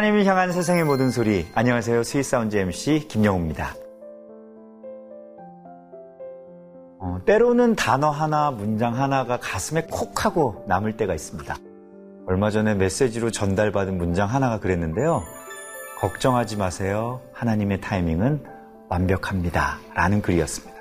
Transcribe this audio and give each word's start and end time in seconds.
하나님을 0.00 0.24
향한 0.24 0.50
세상의 0.50 0.84
모든 0.84 1.10
소리. 1.10 1.46
안녕하세요. 1.54 2.04
스윗사운드 2.04 2.56
MC 2.56 3.06
김영우입니다. 3.06 3.74
어, 7.00 7.20
때로는 7.26 7.74
단어 7.76 8.08
하나, 8.08 8.50
문장 8.50 8.96
하나가 8.96 9.38
가슴에 9.38 9.88
콕 9.90 10.24
하고 10.24 10.64
남을 10.66 10.96
때가 10.96 11.12
있습니다. 11.12 11.54
얼마 12.26 12.48
전에 12.50 12.74
메시지로 12.76 13.30
전달받은 13.30 13.98
문장 13.98 14.30
하나가 14.30 14.58
그랬는데요. 14.58 15.22
걱정하지 15.98 16.56
마세요. 16.56 17.20
하나님의 17.34 17.82
타이밍은 17.82 18.42
완벽합니다. 18.88 19.80
라는 19.92 20.22
글이었습니다. 20.22 20.80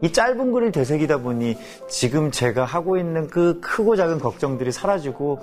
이 0.00 0.12
짧은 0.12 0.52
글을 0.52 0.72
되새기다 0.72 1.18
보니 1.18 1.58
지금 1.90 2.30
제가 2.30 2.64
하고 2.64 2.96
있는 2.96 3.28
그 3.28 3.60
크고 3.60 3.96
작은 3.96 4.20
걱정들이 4.20 4.72
사라지고 4.72 5.40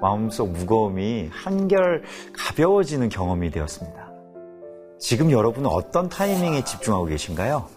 마음속 0.00 0.50
무거움이 0.50 1.30
한결 1.32 2.02
가벼워지는 2.32 3.08
경험이 3.08 3.50
되었습니다. 3.50 4.10
지금 4.98 5.30
여러분은 5.30 5.68
어떤 5.68 6.08
타이밍에 6.08 6.64
집중하고 6.64 7.06
계신가요? 7.06 7.68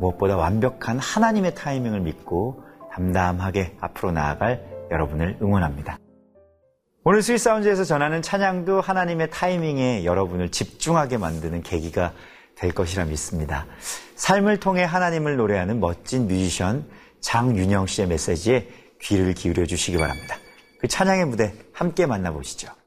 무엇보다 0.00 0.36
완벽한 0.36 0.98
하나님의 0.98 1.54
타이밍을 1.54 2.00
믿고 2.00 2.62
담담하게 2.92 3.76
앞으로 3.80 4.12
나아갈 4.12 4.64
여러분을 4.90 5.38
응원합니다. 5.40 5.98
오늘 7.04 7.22
sweet 7.22 7.44
sound에서 7.44 7.84
전하는 7.84 8.20
찬양도 8.20 8.80
하나님의 8.80 9.30
타이밍에 9.30 10.04
여러분을 10.04 10.50
집중하게 10.50 11.16
만드는 11.16 11.62
계기가 11.62 12.12
될 12.54 12.72
것이라 12.72 13.04
믿습니다. 13.06 13.66
삶을 14.16 14.58
통해 14.58 14.82
하나님을 14.82 15.36
노래하는 15.36 15.80
멋진 15.80 16.26
뮤지션 16.26 16.84
장윤영 17.20 17.86
씨의 17.86 18.08
메시지에 18.08 18.68
귀를 19.00 19.32
기울여 19.32 19.64
주시기 19.64 19.96
바랍니다. 19.96 20.36
그 20.78 20.86
찬양의 20.86 21.26
무대 21.26 21.54
함께 21.72 22.06
만나보시죠. 22.06 22.77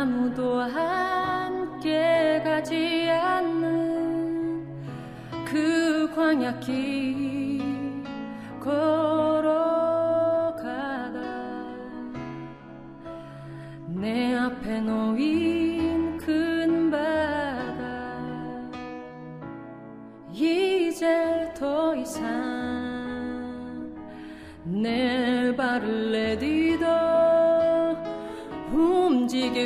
아무도 0.00 0.60
함께 0.62 2.40
가지 2.42 3.10
않는 3.10 4.66
그 5.44 6.10
광야길. 6.16 7.60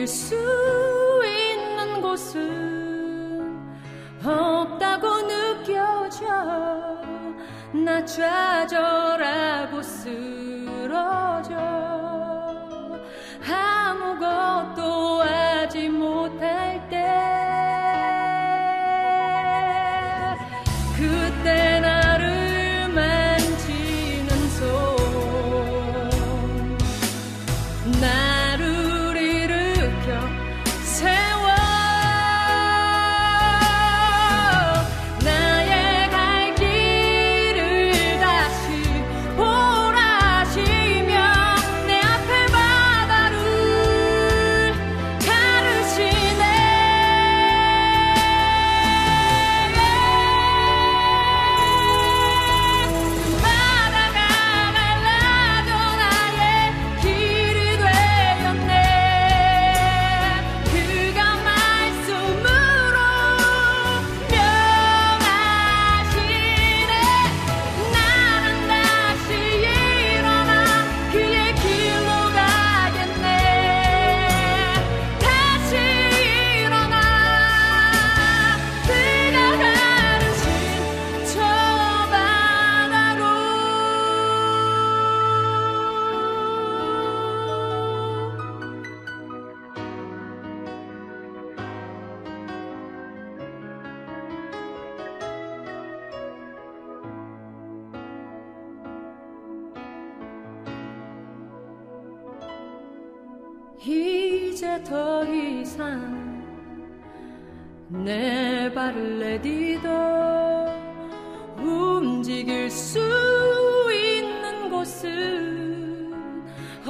이제 0.04 0.44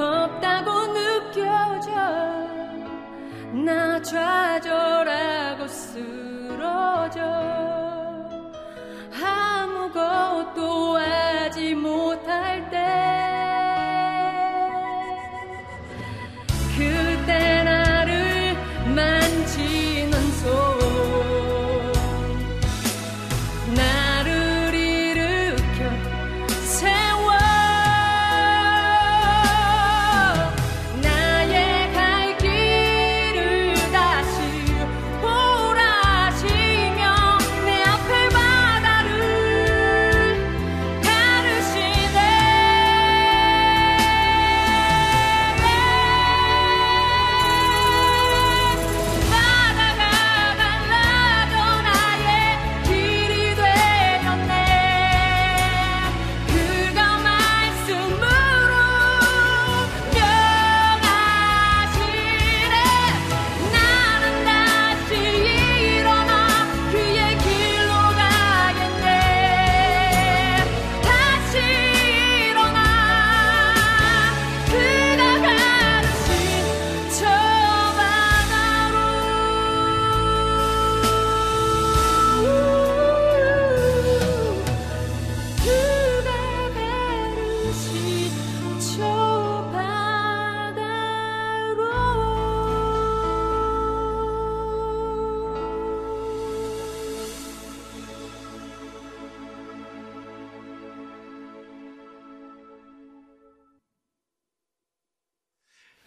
없다고 0.05 0.93
느껴져. 0.93 1.91
나 3.53 4.01
좌절하고 4.03 5.67
쓰러져. 5.69 7.21
아무것도 9.23 10.99
하 10.99 11.24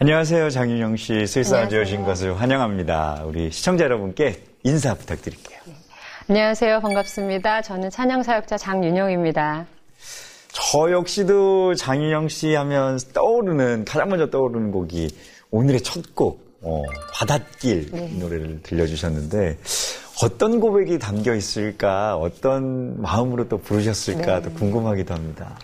안녕하세요. 0.07 0.51
장윤영 0.51 0.95
씨 0.95 1.27
스위스아주 1.27 1.81
오신 1.81 2.05
것을 2.05 2.39
환영합니다. 2.39 3.23
우리 3.25 3.51
시청자 3.51 3.83
여러분께 3.83 4.41
인사 4.63 4.93
부탁드릴게요. 4.93 5.59
네. 5.65 5.73
안녕하세요. 6.29 6.79
반갑습니다. 6.79 7.61
저는 7.61 7.89
찬양사역자 7.89 8.57
장윤영입니다. 8.57 9.65
저 10.53 10.91
역시도 10.93 11.75
장윤영 11.75 12.29
씨 12.29 12.55
하면 12.55 12.97
떠오르는 13.13 13.83
가장 13.83 14.07
먼저 14.07 14.29
떠오르는 14.29 14.71
곡이 14.71 15.09
오늘의 15.51 15.81
첫 15.81 16.15
곡, 16.15 16.39
어, 16.61 16.83
바닷길 17.13 17.91
네. 17.91 18.09
노래를 18.17 18.61
들려주셨는데 18.63 19.57
어떤 20.23 20.61
고백이 20.61 20.99
담겨 20.99 21.35
있을까, 21.35 22.15
어떤 22.15 23.01
마음으로 23.01 23.49
또 23.49 23.57
부르셨을까, 23.57 24.39
네. 24.39 24.41
또 24.41 24.53
궁금하기도 24.53 25.13
합니다. 25.13 25.59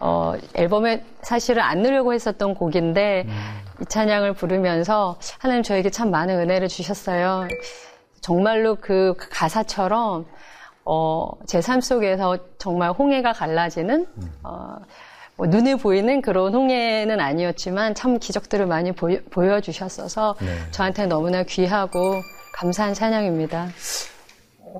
어, 0.00 0.34
앨범에 0.54 1.04
사실은 1.22 1.62
안 1.62 1.82
넣으려고 1.82 2.12
했었던 2.12 2.54
곡인데 2.54 3.26
음. 3.28 3.65
이 3.80 3.84
찬양을 3.86 4.34
부르면서 4.34 5.18
하나님 5.38 5.62
저에게 5.62 5.90
참 5.90 6.10
많은 6.10 6.38
은혜를 6.40 6.68
주셨어요. 6.68 7.48
정말로 8.20 8.76
그 8.76 9.14
가사처럼 9.18 10.26
어, 10.84 11.28
제 11.46 11.60
삶 11.60 11.80
속에서 11.80 12.38
정말 12.58 12.92
홍해가 12.92 13.32
갈라지는 13.32 14.06
음. 14.16 14.32
어, 14.44 14.76
뭐 15.36 15.46
눈에 15.46 15.74
보이는 15.74 16.22
그런 16.22 16.54
홍해는 16.54 17.20
아니었지만 17.20 17.94
참 17.94 18.18
기적들을 18.18 18.66
많이 18.66 18.92
보여, 18.92 19.18
보여주셨어서 19.30 20.36
네. 20.40 20.46
저한테 20.70 21.06
너무나 21.06 21.42
귀하고 21.42 22.14
감사한 22.54 22.94
찬양입니다. 22.94 23.68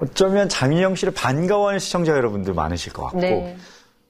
어쩌면 0.00 0.49
장윤영 0.49 0.94
씨를 0.94 1.12
반가워하는 1.14 1.78
시청자 1.78 2.12
여러분들 2.12 2.54
많으실 2.54 2.92
것 2.92 3.04
같고 3.04 3.20
네. 3.20 3.56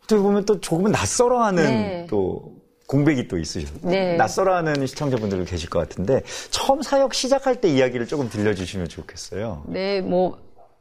어떻게 0.05 0.21
보면 0.21 0.45
또 0.45 0.61
조금은 0.61 0.93
낯설어하는 0.93 1.65
네. 1.65 2.07
또 2.09 2.56
공백이 2.87 3.29
또 3.29 3.39
있으셔서 3.39 3.75
네. 3.83 4.17
낯설어하는 4.17 4.87
시청자분들도 4.87 5.45
계실 5.45 5.69
것 5.69 5.79
같은데 5.81 6.23
처음 6.51 6.83
사역 6.83 7.15
시작할 7.15 7.61
때 7.61 7.69
이야기를 7.69 8.07
조금 8.07 8.29
들려주시면 8.29 8.89
좋겠어요. 8.89 9.65
네, 9.67 10.01
뭐 10.01 10.39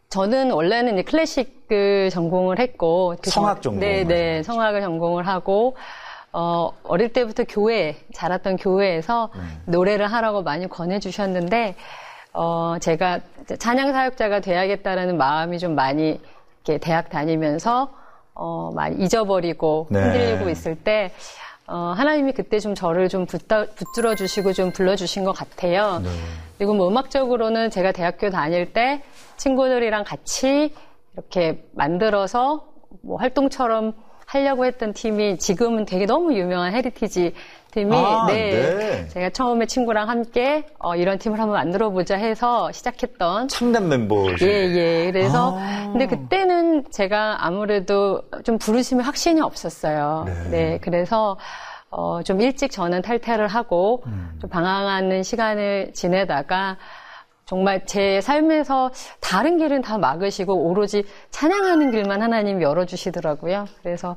저는 0.10 0.52
원래는 0.52 0.94
이제 0.94 1.04
클래식 1.04 1.68
그 1.68 2.10
전공을 2.12 2.60
했고 2.60 3.16
그 3.22 3.30
성악 3.30 3.62
전공. 3.62 3.80
네, 3.80 4.04
네, 4.04 4.44
성악을 4.44 4.81
전공을 4.81 5.28
하고 5.28 5.75
어, 6.31 6.72
어릴 6.84 7.12
때부터 7.12 7.44
교회 7.48 7.96
자랐던 8.13 8.58
교회에서 8.58 9.31
음. 9.36 9.62
노래를 9.66 10.08
하라고 10.08 10.44
많이 10.44 10.68
권해주셨는데 10.69 11.75
어, 12.34 12.75
제가 12.80 13.22
찬양 13.58 13.94
사역자가 13.94 14.42
돼야겠다라는 14.42 15.18
마음이 15.18 15.58
좀 15.58 15.74
많이 15.75 16.19
이렇게 16.66 16.78
대학 16.78 17.10
다니면서 17.10 17.90
어, 18.34 18.72
많이 18.75 19.04
잊어버리고 19.04 19.88
네. 19.90 20.01
흔들리고 20.01 20.50
있을 20.50 20.75
때 20.75 21.12
어, 21.67 21.94
하나님이 21.95 22.33
그때 22.33 22.59
좀 22.59 22.75
저를 22.75 23.09
좀 23.09 23.25
붙다, 23.25 23.65
붙들어 23.65 24.15
주시고 24.15 24.53
좀 24.53 24.71
불러주신 24.71 25.23
것 25.23 25.31
같아요. 25.31 26.00
네. 26.03 26.09
그리고 26.57 26.73
뭐 26.73 26.88
음악적으로는 26.88 27.69
제가 27.71 27.91
대학교 27.91 28.29
다닐 28.29 28.71
때 28.71 29.01
친구들이랑 29.38 30.03
같이 30.03 30.73
이렇게 31.13 31.65
만들어서 31.73 32.67
뭐 33.01 33.17
활동처럼 33.17 33.94
하려고 34.36 34.66
했던 34.66 34.92
팀이 34.94 35.38
지금은 35.38 35.86
되게 35.86 36.06
너무 36.06 36.34
유명한 36.34 36.74
Heritage 36.74 37.33
팀이 37.72 37.96
아, 37.96 38.26
네, 38.28 38.76
네, 38.76 39.08
제가 39.10 39.30
처음에 39.30 39.66
친구랑 39.66 40.10
함께 40.10 40.66
어, 40.78 40.96
이런 40.96 41.18
팀을 41.18 41.40
한번 41.40 41.56
만들어 41.56 41.90
보자 41.90 42.18
해서 42.18 42.72
시작했던 42.72 43.48
참담 43.48 43.88
멤버 43.88 44.28
예예. 44.42 45.12
그래서 45.12 45.58
아. 45.58 45.90
근데 45.92 46.08
그때는 46.08 46.86
제가 46.92 47.46
아무래도 47.46 48.22
좀 48.44 48.58
부르심이 48.58 49.01
확신이 49.04 49.39
없었어요. 49.42 50.25
네, 50.25 50.50
네 50.50 50.80
그래서 50.82 51.38
어, 51.89 52.22
좀 52.24 52.42
일찍 52.42 52.72
저는 52.72 53.01
탈퇴를 53.01 53.48
하고 53.48 54.04
음. 54.08 54.38
좀 54.42 54.50
방황하는 54.50 55.24
시간을 55.24 55.92
지내다가 55.94 56.77
정말 57.46 57.86
제 57.86 58.22
삶에서 58.22 58.92
다른 59.20 59.58
길은 59.58 59.82
다 59.84 59.98
막으시고 59.98 60.68
오로지 60.68 61.04
찬양하는 61.30 61.92
길만 61.92 62.22
하나님 62.22 62.62
열어주시더라고요. 62.62 63.68
그래서 63.84 64.16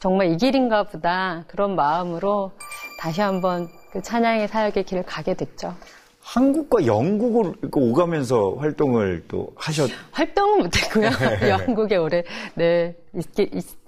정말 0.00 0.32
이 0.32 0.36
길인가 0.36 0.82
보다 0.84 1.44
그런 1.48 1.76
마음으로 1.76 2.52
다시 2.98 3.20
한번 3.20 3.68
그 3.92 4.00
찬양의 4.00 4.48
사역의 4.48 4.84
길을 4.84 5.02
가게 5.04 5.34
됐죠. 5.34 5.74
한국과 6.22 6.86
영국을 6.86 7.52
오가면서 7.74 8.54
활동을 8.58 9.24
또 9.28 9.48
하셨. 9.56 9.90
활동은 10.12 10.62
못했고요. 10.62 11.10
네. 11.40 11.50
영국에 11.50 11.96
오래 11.96 12.22
네 12.54 12.94
있, 13.14 13.26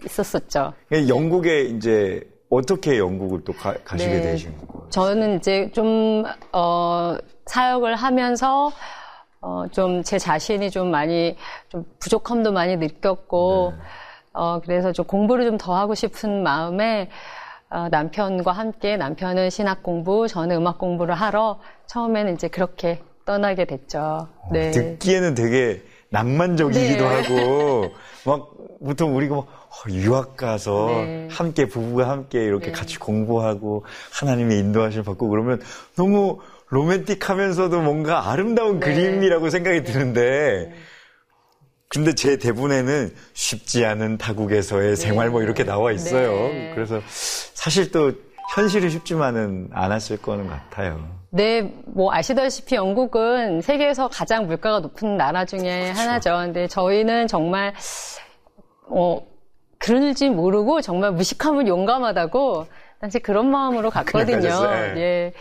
있었었죠. 0.05 0.75
영국에 1.09 1.63
이제 1.63 2.21
어떻게 2.51 2.99
영국을 2.99 3.43
또 3.45 3.53
가, 3.53 3.75
시게 3.97 4.15
네. 4.15 4.21
되신 4.23 4.57
거예요? 4.59 4.89
저는 4.91 5.39
이제 5.39 5.71
좀, 5.73 6.25
어, 6.53 7.17
사역을 7.47 7.97
하면서, 7.97 8.73
어, 9.41 9.65
좀 9.73 10.03
제 10.03 10.19
자신이 10.19 10.71
좀 10.71 10.91
많이, 10.91 11.37
좀 11.69 11.85
부족함도 11.99 12.53
많이 12.53 12.77
느꼈고, 12.77 13.73
네. 13.77 13.83
어, 14.33 14.61
그래서 14.61 14.93
좀 14.93 15.05
공부를 15.07 15.45
좀 15.47 15.59
더 15.59 15.75
하고 15.77 15.95
싶은 15.95 16.43
마음에, 16.43 17.09
어, 17.71 17.89
남편과 17.91 18.53
함께 18.53 18.97
남편은 18.97 19.51
신학 19.51 19.83
공부, 19.83 20.27
저는 20.29 20.57
음악 20.57 20.79
공부를 20.79 21.15
하러 21.15 21.59
처음에는 21.87 22.35
이제 22.35 22.49
그렇게 22.49 23.03
떠나게 23.27 23.65
됐죠. 23.67 23.99
어, 23.99 24.49
네. 24.53 24.71
듣기에는 24.71 25.35
되게 25.35 25.83
낭만적이기도 26.11 27.09
네. 27.09 27.23
하고, 27.23 27.95
막, 28.25 28.51
보통 28.85 29.17
우리가 29.17 29.35
뭐, 29.35 29.45
어, 29.45 29.91
유학 29.91 30.37
가서 30.37 30.87
네. 30.89 31.29
함께 31.31 31.67
부부가 31.67 32.09
함께 32.09 32.45
이렇게 32.45 32.67
네. 32.67 32.73
같이 32.73 32.99
공부하고 32.99 33.85
하나님의 34.21 34.59
인도하심을 34.59 35.05
받고 35.05 35.29
그러면 35.29 35.61
너무 35.97 36.39
로맨틱하면서도 36.69 37.83
뭔가 37.83 38.31
아름다운 38.31 38.81
네. 38.81 38.87
그림이라고 38.87 39.51
생각이 39.51 39.83
네. 39.83 39.93
드는데 39.93 40.71
네. 40.71 40.75
근데 41.89 42.15
제 42.15 42.39
대본에는 42.39 43.15
쉽지 43.35 43.85
않은 43.85 44.19
타국에서의 44.19 44.91
네. 44.91 44.97
생활 44.97 45.31
뭐 45.31 45.43
이렇게 45.43 45.65
나와 45.65 45.93
있어요. 45.93 46.51
그래서 46.75 47.01
사실 47.07 47.93
또 47.93 48.13
현실이 48.55 48.91
쉽지만은 48.91 49.69
않았을 49.73 50.19
거는 50.19 50.49
같아요. 50.49 51.09
네, 51.31 51.73
뭐 51.87 52.13
아시다시피 52.13 52.75
영국은 52.75 53.61
세계에서 53.61 54.09
가장 54.09 54.47
물가가 54.47 54.81
높은 54.81 55.17
나라 55.17 55.45
중에 55.45 55.93
그렇죠. 55.93 56.01
하나죠. 56.01 56.31
근데 56.37 56.67
저희는 56.69 57.27
정말 57.29 57.75
어 58.87 59.21
그런지 59.79 60.31
모르고 60.31 60.81
정말 60.81 61.13
무식하면 61.13 61.69
용감하다고 61.69 62.67
당시 63.05 63.19
그런 63.19 63.51
마음으로 63.51 63.91
갔거든요. 63.91 64.49
예. 64.97 65.35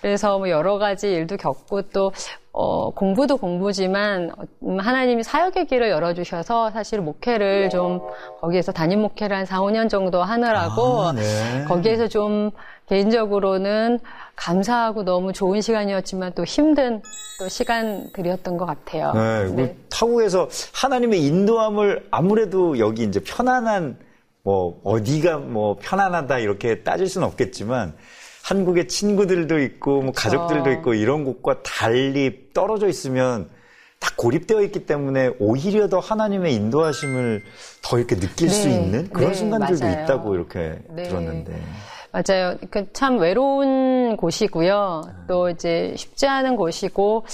그래서 0.00 0.38
뭐 0.38 0.48
여러 0.48 0.78
가지 0.78 1.12
일도 1.12 1.36
겪고 1.36 1.82
또 1.90 2.12
어, 2.50 2.88
공부도 2.94 3.36
공부지만 3.36 4.30
음, 4.62 4.80
하나님이 4.80 5.22
사역의 5.22 5.66
길을 5.66 5.90
열어주셔서 5.90 6.70
사실 6.70 7.02
목회를 7.02 7.68
좀 7.68 8.00
거기에서 8.40 8.72
담임 8.72 9.02
목회를 9.02 9.36
한 9.36 9.44
4, 9.44 9.60
5년 9.60 9.90
정도 9.90 10.22
하느라고 10.22 11.02
아, 11.02 11.12
네. 11.12 11.66
거기에서 11.68 12.08
좀 12.08 12.52
개인적으로는 12.88 14.00
감사하고 14.34 15.04
너무 15.04 15.34
좋은 15.34 15.60
시간이었지만 15.60 16.32
또 16.34 16.44
힘든 16.44 17.02
또 17.38 17.50
시간들이었던 17.50 18.56
것 18.56 18.64
같아요. 18.64 19.12
네, 19.12 19.54
네. 19.54 19.76
타국에서 19.90 20.48
하나님의 20.72 21.22
인도함을 21.26 22.06
아무래도 22.10 22.78
여기 22.78 23.02
이제 23.02 23.20
편안한 23.20 23.98
뭐 24.42 24.80
어디가 24.84 25.38
뭐 25.38 25.76
편안하다 25.80 26.38
이렇게 26.38 26.82
따질 26.82 27.08
수는 27.08 27.26
없겠지만 27.26 27.94
한국의 28.42 28.88
친구들도 28.88 29.60
있고 29.60 30.02
뭐 30.02 30.12
가족들도 30.12 30.70
있고 30.72 30.94
이런 30.94 31.24
곳과 31.24 31.62
달리 31.62 32.48
떨어져 32.54 32.88
있으면 32.88 33.50
딱 33.98 34.16
고립되어 34.16 34.62
있기 34.62 34.86
때문에 34.86 35.30
오히려 35.38 35.88
더 35.88 35.98
하나님의 35.98 36.54
인도하심을 36.54 37.42
더 37.82 37.98
이렇게 37.98 38.16
느낄 38.16 38.48
네, 38.48 38.54
수 38.54 38.68
있는 38.68 39.08
그런 39.10 39.28
네, 39.28 39.34
순간들도 39.34 39.84
맞아요. 39.84 40.02
있다고 40.02 40.34
이렇게 40.34 40.78
네. 40.88 41.02
들었는데. 41.02 41.62
맞아요. 42.10 42.56
그참 42.70 43.18
외로운 43.18 44.16
곳이고요. 44.16 45.02
또 45.28 45.50
이제 45.50 45.94
쉽지 45.96 46.26
않은 46.26 46.56
곳이고, 46.56 47.24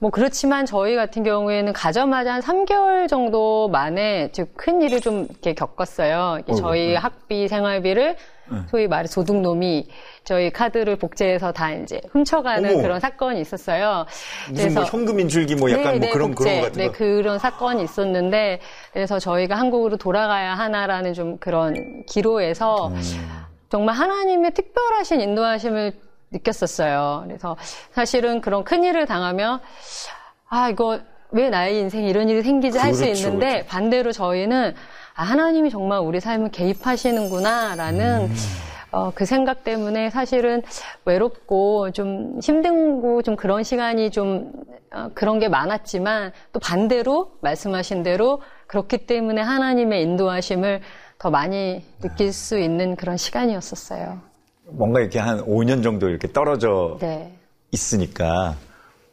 뭐 0.00 0.10
그렇지만 0.10 0.64
저희 0.64 0.96
같은 0.96 1.22
경우에는 1.24 1.74
가자마자 1.74 2.32
한 2.32 2.40
3개월 2.40 3.06
정도 3.06 3.68
만에 3.68 4.32
큰 4.56 4.80
일을 4.80 5.02
좀 5.02 5.26
이렇게 5.28 5.52
겪었어요. 5.52 6.38
어, 6.46 6.54
저희 6.54 6.88
네. 6.88 6.96
학비, 6.96 7.48
생활비를 7.48 8.16
네. 8.50 8.58
소위 8.70 8.88
말해 8.88 9.06
도둑놈이 9.06 9.88
저희 10.24 10.50
카드를 10.50 10.96
복제해서 10.96 11.52
다 11.52 11.70
이제 11.72 12.00
훔쳐가는 12.12 12.70
어머. 12.72 12.82
그런 12.82 12.98
사건이 12.98 13.42
있었어요. 13.42 14.06
무슨 14.48 14.72
뭐 14.72 14.84
현금 14.84 15.20
인출기 15.20 15.56
뭐 15.56 15.70
약간 15.70 15.84
네, 15.84 15.90
뭐 15.90 16.00
네, 16.00 16.12
그런 16.12 16.30
복제, 16.30 16.44
그런 16.44 16.60
것 16.60 16.66
같은 16.66 16.82
네, 16.82 16.90
그런 16.90 17.38
사건이 17.38 17.84
있었는데 17.84 18.60
그래서 18.94 19.18
저희가 19.18 19.54
한국으로 19.54 19.98
돌아가야 19.98 20.54
하나라는 20.54 21.12
좀 21.12 21.36
그런 21.36 22.06
기로에서 22.06 22.88
음. 22.88 23.00
정말 23.68 23.94
하나님의 23.96 24.54
특별하신 24.54 25.20
인도하심을 25.20 25.92
느꼈었어요. 26.30 27.24
그래서 27.26 27.56
사실은 27.92 28.40
그런 28.40 28.64
큰 28.64 28.84
일을 28.84 29.06
당하면 29.06 29.60
아 30.48 30.68
이거 30.70 31.00
왜 31.32 31.48
나의 31.48 31.78
인생에 31.80 32.08
이런 32.08 32.28
일이 32.28 32.42
생기지 32.42 32.78
할수 32.78 33.04
그렇죠, 33.04 33.26
있는데 33.26 33.50
그렇죠. 33.50 33.66
반대로 33.68 34.12
저희는 34.12 34.74
아, 35.14 35.22
하나님이 35.22 35.70
정말 35.70 36.00
우리 36.00 36.20
삶을 36.20 36.50
개입하시는구나라는 36.50 38.22
음. 38.22 38.34
어, 38.92 39.12
그 39.14 39.24
생각 39.24 39.62
때문에 39.62 40.10
사실은 40.10 40.62
외롭고 41.04 41.92
좀 41.92 42.40
힘들고 42.42 43.22
좀 43.22 43.36
그런 43.36 43.62
시간이 43.62 44.10
좀 44.10 44.52
어, 44.92 45.10
그런 45.14 45.38
게 45.38 45.48
많았지만 45.48 46.32
또 46.52 46.58
반대로 46.58 47.32
말씀하신 47.40 48.02
대로 48.02 48.42
그렇기 48.66 49.06
때문에 49.06 49.40
하나님의 49.40 50.02
인도하심을 50.02 50.80
더 51.18 51.30
많이 51.30 51.84
느낄 52.00 52.32
수 52.32 52.58
있는 52.58 52.96
그런 52.96 53.16
시간이었었어요. 53.16 54.29
뭔가 54.72 55.00
이렇게 55.00 55.18
한 55.18 55.44
5년 55.44 55.82
정도 55.82 56.08
이렇게 56.08 56.30
떨어져 56.32 56.98
네. 57.00 57.32
있으니까 57.70 58.56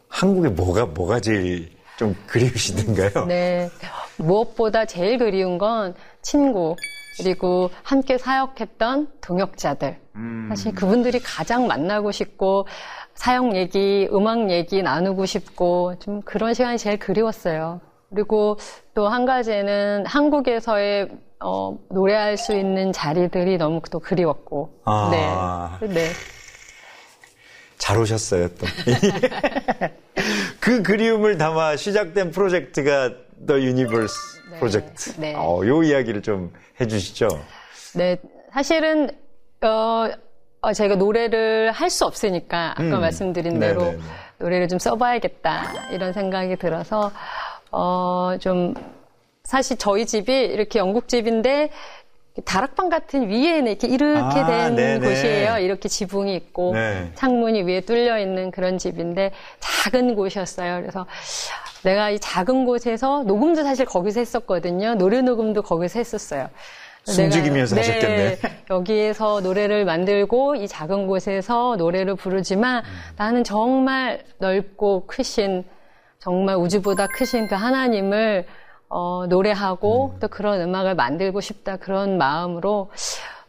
한국에 0.10 0.50
뭐가 0.50 0.86
뭐가 0.86 1.20
제일 1.20 1.70
좀 1.98 2.16
그리우시던가요? 2.28 3.26
네. 3.28 3.70
무엇보다 4.18 4.86
제일 4.86 5.18
그리운 5.18 5.58
건 5.58 5.96
친구, 6.22 6.76
그리고 7.20 7.72
함께 7.84 8.18
사역했던 8.18 9.08
동역자들. 9.22 9.98
사실 10.50 10.74
그분들이 10.74 11.20
가장 11.20 11.68
만나고 11.68 12.12
싶고, 12.12 12.68
사역 13.16 13.56
얘기, 13.56 14.08
음악 14.12 14.50
얘기 14.50 14.82
나누고 14.84 15.26
싶고, 15.26 15.96
좀 16.00 16.22
그런 16.22 16.54
시간이 16.54 16.78
제일 16.78 16.98
그리웠어요. 17.00 17.82
그리고 18.10 18.58
또 18.94 19.08
한 19.10 19.26
가지는 19.26 20.06
한국에서의 20.06 21.10
어, 21.40 21.78
노래할 21.90 22.38
수 22.38 22.54
있는 22.56 22.92
자리들이 22.92 23.58
너무 23.58 23.82
또 23.92 24.00
그리웠고. 24.00 24.82
아. 24.86 25.78
네. 25.82 25.88
네. 25.88 26.10
잘 27.78 27.98
오셨어요, 28.00 28.48
또. 28.56 28.66
그 30.60 30.82
그리움을 30.82 31.38
담아 31.38 31.76
시작된 31.76 32.32
프로젝트가 32.32 33.12
The 33.48 33.64
Universe 33.64 34.16
네, 34.52 34.60
프로젝트. 34.60 35.14
네. 35.22 35.36
어, 35.36 35.62
요 35.66 35.84
이야기를 35.84 36.24
좀 36.24 36.52
해주시죠. 36.82 37.28
네, 37.96 38.18
사실은 38.52 39.10
어, 39.62 40.08
어, 40.62 40.74
제가 40.74 40.96
노래를 40.96 41.72
할 41.72 41.90
수 41.92 42.06
없으니까 42.06 42.72
아까 42.72 42.82
음. 42.84 43.00
말씀드린 43.00 43.60
대로 43.60 43.82
네네네. 43.84 44.04
노래를 44.40 44.68
좀 44.68 44.80
써봐야겠다 44.80 45.90
이런 45.92 46.14
생각이 46.14 46.56
들어서 46.58 47.12
어, 47.72 48.36
좀 48.40 48.74
사실 49.48 49.78
저희 49.78 50.06
집이 50.06 50.30
이렇게 50.34 50.78
영국 50.78 51.08
집인데 51.08 51.70
다락방 52.44 52.90
같은 52.90 53.30
위에는 53.30 53.72
이렇게 53.72 53.88
이렇게 53.88 54.40
아, 54.42 54.46
된 54.46 54.76
네네. 54.76 55.08
곳이에요. 55.08 55.58
이렇게 55.60 55.88
지붕이 55.88 56.36
있고 56.36 56.74
네. 56.74 57.10
창문이 57.16 57.64
위에 57.64 57.80
뚫려 57.82 58.20
있는 58.20 58.52
그런 58.52 58.78
집인데 58.78 59.32
작은 59.62 60.16
곳이었어요. 60.16 60.82
그래서 60.82 61.06
내가 61.84 62.10
이 62.10 62.20
작은 62.20 62.66
곳에서 62.66 63.24
녹음도 63.24 63.64
사실 63.64 63.86
거기서 63.86 64.20
했었거든요. 64.20 64.96
노래 64.96 65.22
녹음도 65.22 65.62
거기서 65.62 65.98
했었어요. 66.00 66.50
숨죽이면서 67.06 67.78
내가- 67.78 67.88
하셨겠네. 67.88 68.38
여기에서 68.70 69.40
노래를 69.40 69.86
만들고 69.86 70.56
이 70.56 70.68
작은 70.68 71.08
곳에서 71.08 71.78
노래를 71.78 72.16
부르지만 72.16 72.84
나는 73.16 73.46
정말 73.46 74.26
넓고 74.40 75.08
크신 75.08 75.64
정말 76.20 76.58
우주보다 76.58 77.08
크신 77.08 77.48
그 77.48 77.56
하나님을 77.56 78.46
어, 78.90 79.26
노래하고 79.28 80.16
또 80.20 80.28
그런 80.28 80.62
음악을 80.62 80.96
만들고 80.96 81.42
싶다 81.42 81.78
그런 81.78 82.18
마음으로 82.18 82.90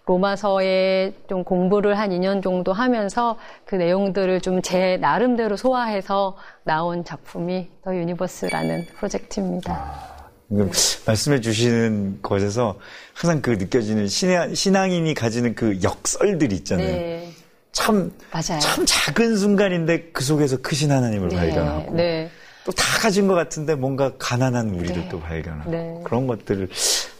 로마서에 0.07 1.12
좀 1.28 1.45
공부를 1.45 1.99
한 1.99 2.11
2년 2.11 2.42
정도 2.42 2.73
하면서 2.73 3.37
그 3.66 3.75
내용들을 3.75 4.40
좀 4.40 4.62
제 4.62 4.97
나름대로 4.97 5.57
소화해서 5.57 6.37
나온 6.64 7.04
작품이 7.04 7.68
The 7.85 7.95
Universe라는 7.95 8.87
프로젝트입니다. 8.97 10.18
지금 10.49 10.71
말씀해 11.07 11.40
주시는 11.42 12.21
것에서 12.23 12.76
항상 13.14 13.42
그 13.42 13.50
느껴지는 13.50 14.09
신앙, 14.09 14.54
신앙인이 14.54 15.12
가지는 15.12 15.54
그 15.54 15.78
역설들이 15.83 16.57
있잖아요. 16.57 16.87
네, 16.87 17.30
참, 17.73 18.11
맞아요. 18.33 18.61
참 18.61 18.87
작은 18.87 19.37
순간인데 19.37 20.04
그 20.12 20.25
속에서 20.25 20.57
크신 20.62 20.90
하나님을 20.90 21.28
네, 21.28 21.37
발견하고 21.37 21.92
네. 21.95 22.30
또 22.69 22.73
다 22.73 23.01
가진 23.01 23.27
것 23.29 23.35
같은데 23.35 23.75
뭔가 23.75 24.13
가난한 24.19 24.69
우리를 24.75 24.95
네. 24.95 25.09
또 25.09 25.19
발견하고 25.21 25.71
네. 25.71 26.01
그런 26.05 26.27
것들을 26.27 26.69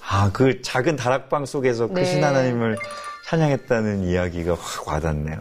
아 0.07 0.31
그 0.31 0.61
작은 0.61 0.97
다락방 0.97 1.47
속에서 1.47 1.87
네. 1.87 1.95
크신 2.03 2.23
하나님을 2.23 2.77
찬양했다는 3.25 4.05
이야기가 4.05 4.55
확 4.61 4.89
와닿네요. 4.89 5.39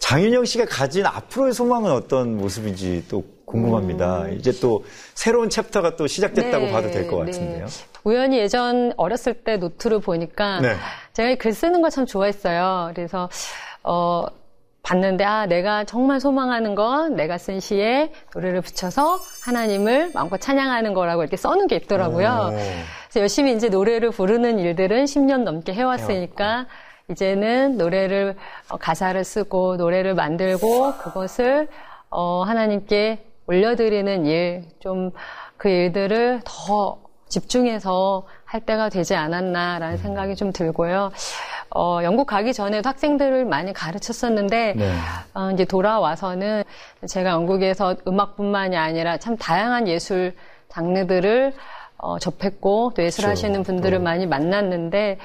장윤영 0.00 0.44
씨가 0.44 0.64
가진 0.66 1.06
앞으로의 1.06 1.52
소망은 1.52 1.92
어떤 1.92 2.36
모습인지 2.36 3.04
또 3.08 3.24
궁금합니다. 3.44 4.28
이제 4.30 4.52
또 4.60 4.84
새로운 5.14 5.50
챕터가 5.50 5.94
또 5.94 6.08
시작됐다고 6.08 6.64
음. 6.64 6.66
네, 6.66 6.72
봐도 6.72 6.90
될것 6.90 7.26
네. 7.26 7.30
같은데요. 7.32 7.66
우연히 8.02 8.38
예전 8.38 8.92
어렸을 8.96 9.34
때 9.34 9.56
노트를 9.56 10.00
보니까 10.00 10.60
네. 10.60 10.74
제가 11.12 11.36
글 11.36 11.52
쓰는 11.52 11.80
거참 11.80 12.06
좋아했어요. 12.06 12.90
그래서 12.94 13.28
어 13.84 14.26
봤는데 14.86 15.24
아 15.24 15.46
내가 15.46 15.84
정말 15.84 16.20
소망하는 16.20 16.74
건 16.74 17.16
내가 17.16 17.38
쓴 17.38 17.60
시에 17.60 18.12
노래를 18.34 18.60
붙여서 18.60 19.18
하나님을 19.44 20.12
마음껏 20.14 20.40
찬양하는 20.40 20.94
거라고 20.94 21.22
이렇게 21.22 21.36
써놓은 21.36 21.66
게 21.66 21.76
있더라고요. 21.76 22.50
오. 22.52 22.54
그래서 22.54 23.20
열심히 23.20 23.52
이제 23.54 23.68
노래를 23.68 24.10
부르는 24.10 24.58
일들은 24.58 25.04
10년 25.04 25.42
넘게 25.42 25.72
해왔으니까 25.74 26.66
이제는 27.10 27.76
노래를 27.76 28.36
어, 28.68 28.76
가사를 28.76 29.22
쓰고 29.22 29.76
노래를 29.76 30.14
만들고 30.14 30.94
그것을 30.98 31.68
어, 32.10 32.42
하나님께 32.44 33.24
올려드리는 33.46 34.26
일, 34.26 34.64
좀 34.80 35.12
그 35.56 35.68
일들을 35.68 36.42
더 36.44 36.98
집중해서 37.28 38.26
할 38.46 38.60
때가 38.60 38.88
되지 38.88 39.14
않았나라는 39.14 39.98
생각이 39.98 40.36
좀 40.36 40.52
들고요. 40.52 41.10
어, 41.74 41.98
영국 42.04 42.26
가기 42.26 42.54
전에도 42.54 42.88
학생들을 42.88 43.44
많이 43.44 43.72
가르쳤었는데, 43.72 44.74
네. 44.76 44.94
어, 45.34 45.50
이제 45.50 45.64
돌아와서는 45.64 46.62
제가 47.08 47.30
영국에서 47.30 47.96
음악뿐만이 48.06 48.76
아니라 48.76 49.18
참 49.18 49.36
다양한 49.36 49.88
예술 49.88 50.34
장르들을 50.68 51.52
어, 51.98 52.18
접했고 52.18 52.92
또 52.94 53.02
예술 53.02 53.24
그렇죠. 53.24 53.30
하시는 53.32 53.62
분들을 53.62 53.98
또. 53.98 54.04
많이 54.04 54.26
만났는데 54.26 55.18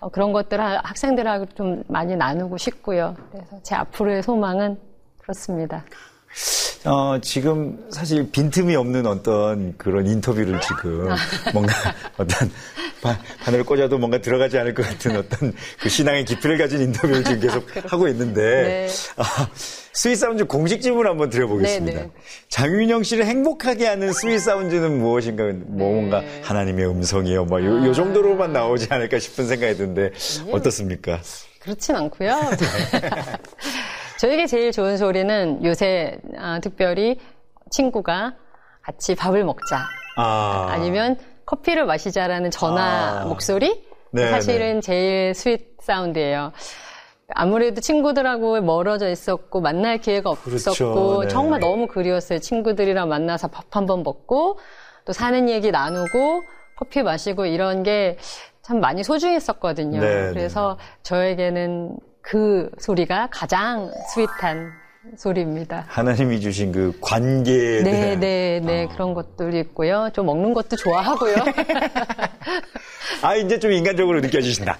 어, 0.00 0.08
그런 0.08 0.32
것들을 0.32 0.78
학생들하고 0.82 1.46
좀 1.54 1.84
많이 1.86 2.16
나누고 2.16 2.56
싶고요. 2.58 3.14
그래서 3.30 3.58
제 3.62 3.74
앞으로의 3.74 4.22
소망은 4.22 4.78
그렇습니다. 5.18 5.84
어, 6.84 7.18
지금 7.22 7.78
사실 7.90 8.30
빈틈이 8.30 8.76
없는 8.76 9.06
어떤 9.06 9.76
그런 9.78 10.06
인터뷰를 10.06 10.60
지금 10.60 11.08
뭔가 11.54 11.72
어떤 12.18 12.50
바, 13.00 13.18
바늘을 13.42 13.64
꽂아도 13.64 13.98
뭔가 13.98 14.18
들어가지 14.18 14.58
않을 14.58 14.74
것 14.74 14.86
같은 14.86 15.16
어떤 15.16 15.54
그 15.80 15.88
신앙의 15.88 16.26
깊이를 16.26 16.58
가진 16.58 16.80
인터뷰를 16.82 17.24
지금 17.24 17.40
계속 17.40 17.66
하고 17.90 18.08
있는데 18.08 18.42
네. 18.42 18.88
아, 19.16 19.48
sweet 19.94 20.16
sound 20.16 20.44
공식 20.44 20.82
질문 20.82 21.06
한번 21.06 21.30
드려보겠습니다. 21.30 22.00
네, 22.00 22.06
네. 22.06 22.12
장윤영 22.48 23.02
씨를 23.02 23.24
행복하게 23.26 23.86
하는 23.86 24.12
sweet 24.12 24.40
sound는 24.40 24.98
무엇인가? 24.98 25.44
뭐 25.44 25.92
뭔가 25.92 26.20
네. 26.20 26.42
하나님의 26.42 26.86
음성이요, 26.86 27.46
뭐 27.46 27.62
요, 27.62 27.86
요 27.86 27.94
정도로만 27.94 28.52
나오지 28.52 28.88
않을까 28.90 29.18
싶은 29.18 29.46
생각이 29.46 29.76
드는데 29.76 30.10
어떻습니까? 30.50 31.20
그렇진 31.60 31.96
않고요. 31.96 32.34
저에게 34.24 34.46
제일 34.46 34.72
좋은 34.72 34.96
소리는 34.96 35.62
요새 35.66 36.16
아, 36.38 36.58
특별히 36.58 37.20
친구가 37.70 38.34
같이 38.80 39.14
밥을 39.14 39.44
먹자. 39.44 39.84
아, 40.16 40.66
아니면 40.70 41.18
커피를 41.44 41.84
마시자라는 41.84 42.50
전화 42.50 43.20
아. 43.20 43.24
목소리? 43.26 43.84
네, 44.12 44.30
사실은 44.30 44.80
제일 44.80 45.34
sweet 45.34 45.76
sound예요. 45.82 46.52
아무래도 47.34 47.82
친구들하고 47.82 48.62
멀어져 48.62 49.10
있었고 49.10 49.60
만날 49.60 49.98
기회가 49.98 50.32
그렇죠. 50.36 50.70
없었고 50.70 51.22
네. 51.24 51.28
정말 51.28 51.60
너무 51.60 51.86
그리웠어요. 51.86 52.38
친구들이랑 52.38 53.06
만나서 53.10 53.48
밥 53.48 53.76
한 53.76 53.84
번 53.86 54.02
먹고 54.04 54.58
또 55.04 55.12
사는 55.12 55.50
얘기 55.50 55.70
나누고 55.70 56.42
커피 56.76 57.02
마시고 57.02 57.44
이런 57.44 57.82
게 57.82 58.16
참 58.62 58.80
많이 58.80 59.04
소중했었거든요. 59.04 60.00
네, 60.00 60.30
그래서 60.30 60.78
저에게는 61.02 61.98
그 62.24 62.70
소리가 62.78 63.28
가장 63.30 63.90
스윗한 64.14 64.72
소리입니다. 65.18 65.84
하나님이 65.88 66.40
주신 66.40 66.72
그 66.72 66.96
관계에 67.02 67.82
네, 67.82 67.90
대한 67.90 68.20
네, 68.20 68.60
네. 68.64 68.88
그런 68.90 69.12
것들이 69.12 69.60
있고요. 69.60 70.08
좀 70.14 70.24
먹는 70.26 70.54
것도 70.54 70.76
좋아하고요. 70.76 71.34
아, 73.20 73.36
이제 73.36 73.58
좀 73.58 73.70
인간적으로 73.72 74.20
느껴지신다. 74.22 74.78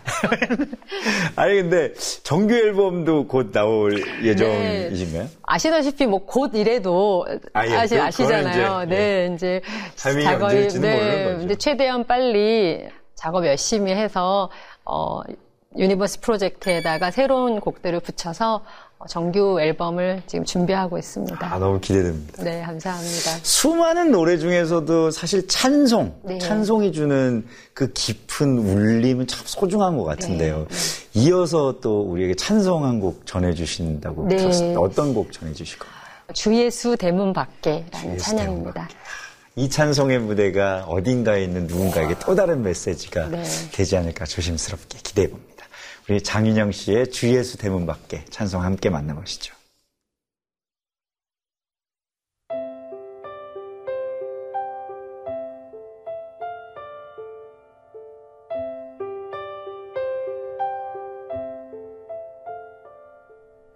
아니, 1.37 1.55
근데 1.61 1.93
정규 2.23 2.55
앨범도 2.55 3.27
곧 3.27 3.53
나올 3.53 4.03
예정이신가요? 4.25 5.29
아시다시피 5.43 6.07
뭐 6.07 6.21
곧 6.25 6.53
이래도 6.55 7.27
아, 7.53 7.67
예. 7.67 7.75
아시, 7.77 7.95
그- 7.97 8.03
아시잖아요. 8.03 8.85
이제, 8.87 8.95
네, 8.97 9.35
이제 9.35 9.61
타이밍이 9.99 10.27
언제일지는 10.27 10.91
모르는 10.91 11.25
거죠. 11.35 11.45
이제 11.45 11.55
최대한 11.57 12.07
빨리 12.07 12.87
작업 13.15 13.45
열심히 13.45 13.93
해서 13.93 14.51
The 14.87 15.21
Universe 15.77 16.21
프로젝트에다가 16.21 17.11
새로운 17.11 17.61
곡들을 17.61 17.99
붙여서 18.01 18.65
정규 19.09 19.61
앨범을 19.61 20.23
지금 20.27 20.45
준비하고 20.45 20.97
있습니다. 20.97 21.53
아, 21.55 21.59
너무 21.59 21.79
기대됩니다. 21.81 22.43
네, 22.43 22.63
감사합니다. 22.63 23.39
수많은 23.43 24.11
노래 24.13 24.39
중에서도 24.39 25.11
사실 25.11 25.47
찬송, 25.47 26.21
네. 26.23 26.39
찬송이 26.39 26.93
주는 26.93 27.47
그 27.75 27.93
깊은 27.93 28.59
울림은 28.59 29.27
참 29.27 29.43
소중한 29.45 29.99
것 29.99 30.05
같은데요. 30.05 30.67
이어서 31.15 31.81
또 31.83 32.01
우리에게 32.03 32.35
찬송 32.35 32.85
한 32.85 33.01
곡 33.01 33.27
전해주신다고 33.27 34.29
네. 34.29 34.37
들었습니다. 34.37 34.81
어떤 34.81 35.13
곡 35.13 35.33
전해주실 35.33 35.79
건가요? 35.81 36.01
주 36.33 36.55
예수 36.55 36.97
대문 36.97 37.33
밖에라는 37.35 38.17
찬양입니다. 38.17 38.89
이 39.57 39.69
찬송의 39.69 40.21
무대가 40.21 40.85
어딘가에 40.89 41.45
있는 41.45 41.67
누군가에게 41.67 42.15
또 42.25 42.35
다른 42.35 42.63
메시지가 42.63 43.29
네. 43.29 43.43
되지 43.73 43.97
않을까 43.99 44.25
조심스럽게 44.25 44.99
기대해 45.03 45.29
봅니다. 45.29 45.54
우리 46.09 46.23
장윤영 46.23 46.71
씨의 46.73 47.11
주 47.11 47.35
예수 47.35 47.57
대문 47.57 47.87
밖에 47.87 48.27
찬송 48.27 48.63
함께 48.63 48.91
만나보시죠. 48.91 49.55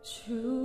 주 0.02 0.57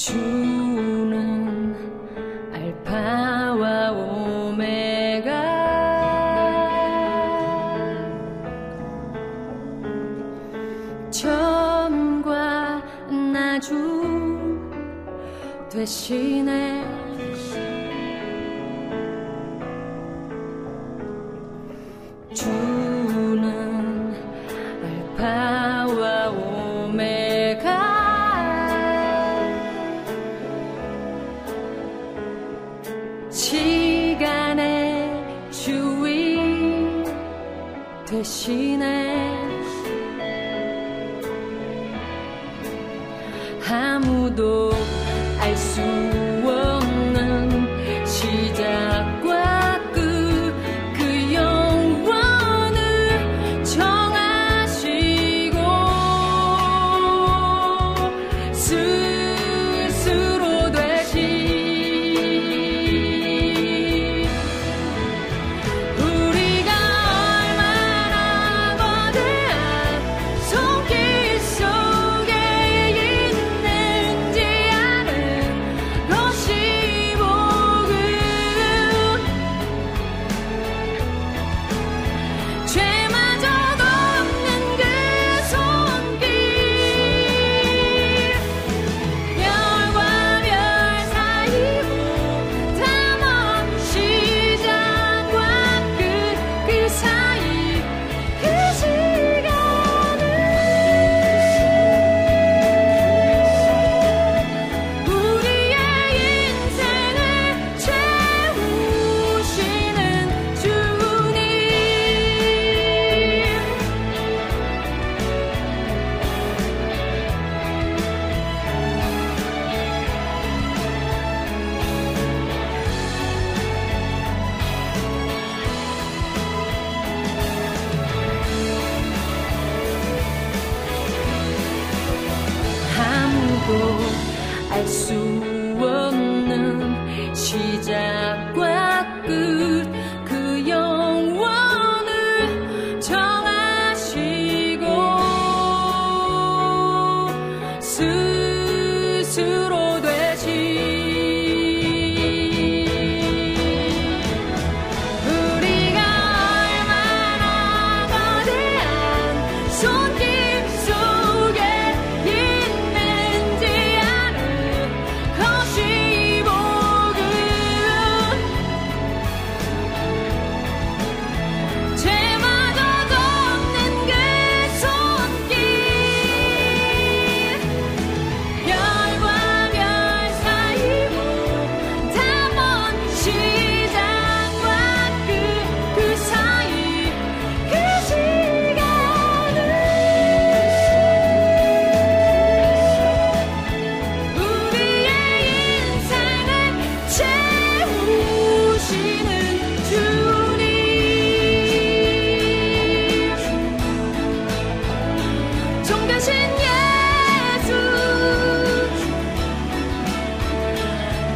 주 0.00 0.29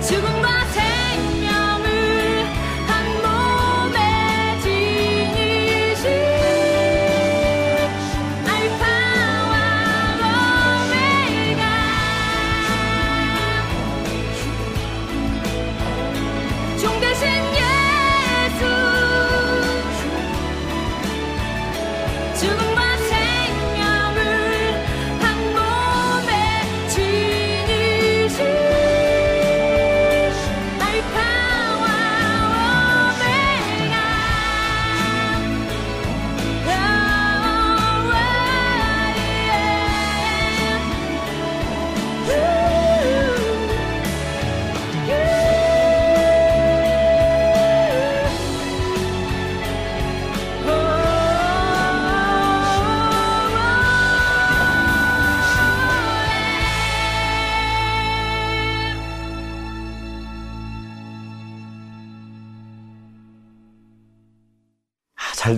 죽음 0.04 0.43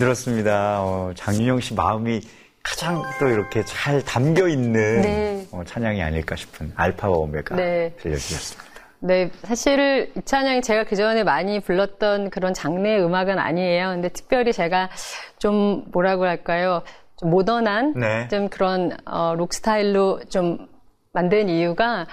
들었습니다. 0.06 0.82
어, 0.82 1.12
장윤영 1.14 1.60
씨 1.60 1.74
마음이 1.74 2.20
가장 2.62 3.02
또 3.18 3.28
이렇게 3.28 3.64
잘 3.64 4.02
담겨 4.02 4.46
있는 4.46 5.00
네. 5.02 5.46
어, 5.50 5.62
찬양이 5.64 6.00
아닐까 6.02 6.36
싶은 6.36 6.72
알파와 6.76 7.16
오메가 7.16 7.56
네. 7.56 7.92
들려주셨습니다. 8.00 8.66
네, 9.00 9.30
사실 9.42 10.12
이 10.16 10.22
찬양이 10.24 10.62
제가 10.62 10.84
그 10.84 10.96
전에 10.96 11.22
많이 11.24 11.60
불렀던 11.60 12.30
그런 12.30 12.54
장르의 12.54 13.02
음악은 13.04 13.38
아니에요. 13.38 13.88
근데 13.90 14.08
특별히 14.08 14.52
제가 14.52 14.90
좀 15.38 15.84
뭐라고 15.92 16.24
할까요? 16.24 16.82
좀 17.16 17.30
모던한 17.30 17.94
네. 17.96 18.28
좀 18.28 18.48
그런 18.48 18.96
어, 19.06 19.34
록 19.36 19.54
스타일로 19.54 20.20
좀 20.28 20.68
만든 21.12 21.48
이유가 21.48 22.06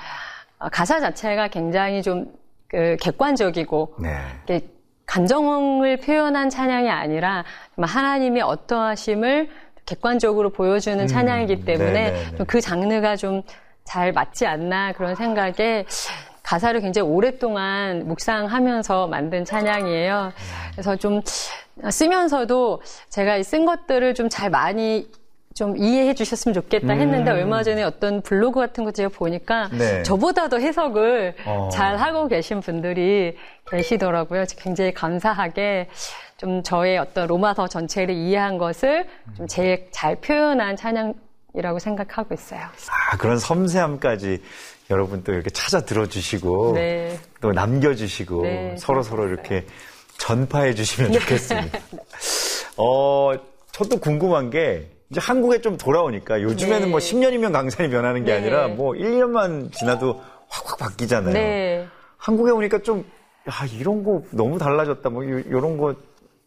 어, 0.57 0.69
가사 0.69 0.99
자체가 0.99 1.49
굉장히 1.49 2.01
좀 2.01 2.43
그 2.73 2.97
객관적이고 2.99 3.97
네. 3.99 4.63
감정을 5.13 5.97
표현한 5.97 6.49
찬양이 6.49 6.89
아니라 6.89 7.43
정말 7.75 7.89
하나님의 7.89 8.41
어떠하심을 8.41 9.49
객관적으로 9.85 10.49
보여주는 10.49 11.05
찬양이기 11.05 11.65
때문에 11.65 12.09
음, 12.39 12.45
그 12.47 12.59
장르가 12.61 13.15
좀 13.15 13.43
잘 13.83 14.13
맞지 14.13 14.45
않나 14.45 14.93
그런 14.93 15.15
생각에 15.15 15.85
가사를 16.41 16.79
굉장히 16.81 17.07
오랫동안 17.09 18.07
묵상하면서 18.07 19.07
만든 19.07 19.45
찬양이에요. 19.45 20.33
그래서 20.71 20.95
좀 20.95 21.21
쓰면서도 21.89 22.81
제가 23.09 23.41
쓴 23.43 23.65
것들을 23.65 24.13
좀 24.13 24.29
잘 24.29 24.49
많이 24.49 25.09
좀 25.53 25.77
이해해 25.77 26.15
주셨으면 26.15 26.53
좋겠다 26.53 26.93
했는데 26.93 27.31
음. 27.31 27.37
얼마 27.37 27.63
전에 27.63 27.83
어떤 27.83 28.21
블로그 28.21 28.59
같은 28.59 28.83
거 28.83 28.91
제가 28.91 29.09
보니까 29.09 29.69
네. 29.69 30.01
저보다 30.03 30.47
도 30.47 30.59
해석을 30.59 31.35
어. 31.45 31.69
잘 31.71 31.97
하고 31.97 32.27
계신 32.27 32.59
분들이 32.59 33.37
계시더라고요. 33.69 34.45
굉장히 34.57 34.93
감사하게 34.93 35.89
좀 36.37 36.63
저의 36.63 36.97
어떤 36.97 37.27
로마서 37.27 37.67
전체를 37.67 38.15
이해한 38.15 38.57
것을 38.57 39.07
좀 39.37 39.47
제일 39.47 39.87
잘 39.91 40.15
표현한 40.15 40.75
찬양이라고 40.75 41.79
생각하고 41.79 42.33
있어요. 42.33 42.61
아, 42.61 43.17
그런 43.17 43.37
섬세함까지 43.37 44.41
여러분 44.89 45.23
또 45.23 45.33
이렇게 45.33 45.49
찾아 45.51 45.81
들어주시고 45.81 46.73
네. 46.73 47.17
또 47.41 47.51
남겨주시고 47.51 48.41
네, 48.41 48.75
서로 48.77 49.03
서로 49.03 49.27
이렇게 49.27 49.65
전파해 50.17 50.73
주시면 50.73 51.13
좋겠습니다. 51.13 51.79
어, 52.77 53.31
저도 53.71 53.99
궁금한 53.99 54.49
게 54.49 54.92
이제 55.13 55.19
한국에 55.21 55.61
좀 55.61 55.77
돌아오니까 55.77 56.41
요즘에는 56.41 56.81
네. 56.81 56.87
뭐 56.87 56.99
10년이면 56.99 57.53
강산이 57.53 57.89
변하는 57.91 58.25
게 58.25 58.31
네. 58.31 58.37
아니라 58.39 58.67
뭐 58.67 58.95
1, 58.95 59.11
2년만 59.11 59.71
지나도 59.71 60.19
확확 60.49 60.79
바뀌잖아요. 60.79 61.33
네. 61.33 61.87
한국에 62.17 62.49
오니까 62.49 62.79
좀, 62.79 63.05
야, 63.47 63.53
이런 63.79 64.03
거 64.03 64.23
너무 64.31 64.57
달라졌다. 64.57 65.07
뭐, 65.11 65.23
요, 65.23 65.59
런 65.59 65.77
거, 65.77 65.93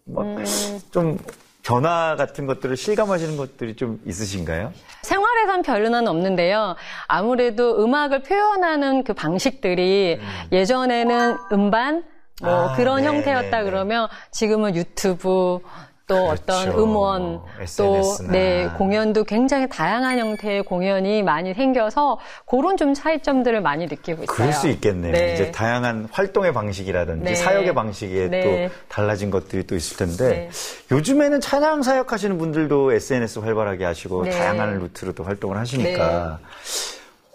막, 0.04 0.26
음. 0.26 0.44
좀, 0.90 1.16
변화 1.62 2.14
같은 2.16 2.46
것들을 2.46 2.76
실감하시는 2.76 3.36
것들이 3.36 3.74
좀 3.74 4.00
있으신가요? 4.04 4.72
생활에선 5.02 5.62
별로는 5.62 6.06
없는데요. 6.06 6.76
아무래도 7.08 7.82
음악을 7.82 8.22
표현하는 8.22 9.02
그 9.02 9.14
방식들이 9.14 10.20
예전에는 10.52 11.36
음반 11.52 12.04
뭐 12.42 12.68
아, 12.68 12.76
그런 12.76 13.02
네, 13.02 13.08
형태였다 13.08 13.50
네, 13.50 13.64
네. 13.64 13.64
그러면 13.64 14.08
지금은 14.30 14.76
유튜브 14.76 15.58
또 16.06 16.26
그렇죠. 16.26 16.42
어떤 16.42 16.78
음원 16.78 17.40
또 17.42 17.60
SNS 17.60 18.22
나. 18.22 18.32
네, 18.32 18.68
공연도 18.74 19.24
굉장히 19.24 19.68
다양한 19.68 20.18
형태의 20.18 20.62
공연이 20.62 21.22
많이 21.22 21.52
생겨서 21.52 22.18
그런 22.46 22.76
좀 22.76 22.94
차이점들을 22.94 23.60
많이 23.60 23.86
느끼고 23.86 24.22
있어요. 24.22 24.26
그럴 24.26 24.52
수 24.52 24.68
있겠네요. 24.68 25.12
네. 25.12 25.32
이제 25.32 25.50
다양한 25.50 26.08
활동의 26.12 26.52
방식이라든지 26.52 27.24
네. 27.24 27.34
사역의 27.34 27.74
방식에 27.74 28.28
네. 28.28 28.40
또 28.42 28.76
달라진 28.88 29.30
것들이 29.30 29.66
또 29.66 29.74
있을 29.74 29.96
텐데 29.96 30.48
네. 30.48 30.50
요즘에는 30.94 31.40
찬양 31.40 31.82
사역 31.82 32.12
하시는 32.12 32.38
분들도 32.38 32.92
SNS 32.92 33.40
활발하게 33.40 33.84
하시고 33.84 34.24
네. 34.24 34.30
다양한 34.30 34.78
루트로 34.78 35.12
또 35.12 35.24
활동을 35.24 35.56
하시니까 35.58 36.38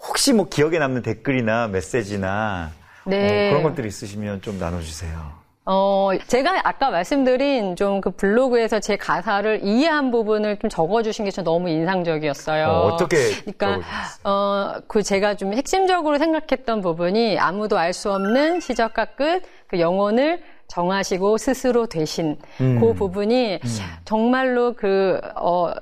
혹시 0.08 0.32
뭐 0.32 0.48
기억에 0.48 0.78
남는 0.78 1.02
댓글이나 1.02 1.68
메시지나 1.68 2.70
네. 3.04 3.46
어, 3.46 3.48
그런 3.50 3.62
것들이 3.62 3.88
있으시면 3.88 4.40
좀 4.40 4.58
나눠주세요. 4.58 5.41
어, 5.64 6.10
제가 6.26 6.62
아까 6.64 6.90
말씀드린 6.90 7.76
좀 7.76 8.00
그 8.00 8.10
블로그에서 8.10 8.80
제 8.80 8.96
가사를 8.96 9.60
이해한 9.62 10.10
부분을 10.10 10.58
좀 10.58 10.68
적어주신 10.68 11.24
게 11.24 11.30
저 11.30 11.42
너무 11.42 11.68
인상적이었어요. 11.68 12.66
어, 12.66 12.86
어떻게 12.88 13.16
그러니까? 13.52 13.80
어, 14.24 14.74
그 14.88 15.02
제가 15.04 15.34
좀 15.36 15.54
핵심적으로 15.54 16.18
생각했던 16.18 16.80
부분이 16.80 17.38
아무도 17.38 17.78
알 17.78 17.92
수 17.92 18.10
없는 18.12 18.58
시작과 18.60 19.04
끝, 19.16 19.42
그 19.68 19.78
영혼을 19.78 20.42
정하시고 20.68 21.38
스스로 21.38 21.86
되신 21.86 22.38
음. 22.60 22.80
그 22.80 22.94
부분이 22.94 23.60
정말로 24.04 24.72
그, 24.72 25.20
어, 25.36 25.72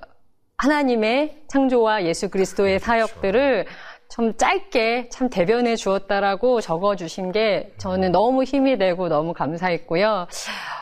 하나님의 0.58 1.38
창조와 1.48 2.04
예수 2.04 2.28
그리스도의 2.28 2.80
그렇죠. 2.80 2.84
사역들을 2.86 3.66
참 4.10 4.36
짧게 4.36 5.08
참 5.10 5.30
대변해 5.30 5.76
주었다라고 5.76 6.60
적어 6.60 6.96
주신 6.96 7.30
게 7.30 7.72
저는 7.78 8.10
너무 8.10 8.42
힘이 8.42 8.76
되고 8.76 9.08
너무 9.08 9.32
감사했고요. 9.32 10.26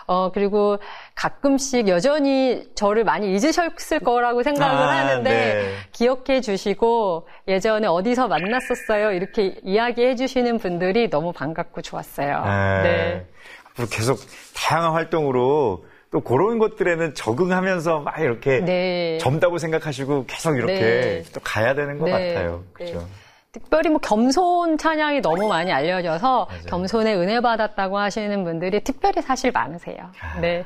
어, 0.07 0.33
그리고 0.33 0.79
가끔씩 1.15 1.89
여전히 1.89 2.67
저를 2.75 3.05
많이 3.05 3.35
잊으셨을 3.35 4.01
거라고 4.01 4.43
생각을 4.43 4.75
아, 4.75 4.97
하는데 4.97 5.31
네. 5.31 5.73
기억해 5.93 6.41
주시고 6.41 7.29
예전에 7.47 7.87
어디서 7.87 8.29
만났었어요. 8.29 9.13
이렇게 9.13 9.61
이야기해 9.63 10.17
주시는 10.17 10.57
분들이 10.57 11.11
너무 11.11 11.33
반갑고 11.33 11.83
좋았어요. 11.83 12.43
네. 12.83 13.27
앞으로 13.73 13.89
계속 13.91 14.19
다양한 14.57 14.93
활동으로 14.93 15.85
또 16.11 16.23
그런 16.23 16.59
것들에는 16.59 17.15
적응하면서 17.15 18.01
막 18.01 18.19
이렇게 18.19 18.61
네. 18.61 19.19
젊다고 19.21 19.59
생각하시고 19.59 20.25
계속 20.25 20.57
이렇게 20.57 20.81
네. 20.81 21.23
또 21.35 21.41
가야 21.45 21.75
되는 21.75 21.99
것 21.99 22.07
네. 22.07 22.13
같아요. 22.13 22.65
네. 22.79 22.87
그죠? 22.87 23.07
특별히 23.53 23.89
뭐 23.89 23.99
겸손 23.99 24.77
찬양이 24.77 25.21
너무 25.21 25.49
많이 25.49 25.73
알려져서 25.73 26.49
겸손에 26.69 27.15
은혜 27.15 27.41
받았다고 27.41 27.99
하시는 27.99 28.45
분들이 28.45 28.83
특별히 28.85 29.23
사실 29.23 29.53
많으세요. 29.53 30.11
네. 30.41 30.65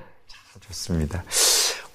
좋습니다. 0.60 1.22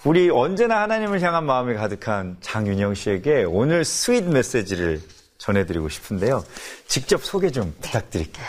우리 0.05 0.29
언제나 0.29 0.81
하나님을 0.83 1.21
향한 1.21 1.45
마음이 1.45 1.73
가득한 1.75 2.37
장윤영 2.39 2.93
씨에게 2.93 3.43
오늘 3.43 3.83
sweet 3.83 4.23
메시지를 4.25 5.01
전해드리고 5.37 5.89
싶은데요. 5.89 6.43
직접 6.87 7.23
소개 7.23 7.51
좀 7.51 7.75
부탁드릴게요. 7.81 8.45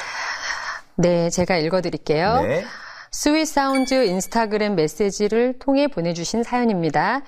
네, 0.96 1.31
제가 1.31 1.57
읽어드릴게요. 1.57 2.42
네. 2.42 2.64
sweet 3.11 3.46
sound 3.46 4.04
인스타그램 4.07 4.77
메시지를 4.77 5.59
통해 5.59 5.88
보내주신 5.88 6.42
사연입니다. 6.42 7.22